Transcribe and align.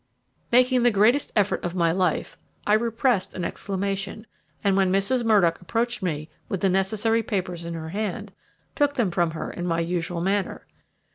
Making 0.51 0.81
the 0.81 0.89
greatest 0.89 1.31
effort 1.35 1.63
of 1.63 1.75
my 1.75 1.91
life, 1.91 2.35
I 2.65 2.73
repressed 2.73 3.35
an 3.35 3.45
exclamation, 3.45 4.25
and 4.63 4.75
when 4.75 4.91
Mrs. 4.91 5.23
Murdock 5.23 5.61
approached 5.61 6.01
me 6.01 6.27
with 6.49 6.61
the 6.61 6.69
necessary 6.69 7.21
papers 7.21 7.65
in 7.65 7.75
her 7.75 7.89
hand, 7.89 8.33
took 8.73 8.95
them 8.95 9.11
from 9.11 9.29
her 9.37 9.51
in 9.51 9.67
my 9.67 9.79
usual 9.79 10.19
manner. 10.21 10.65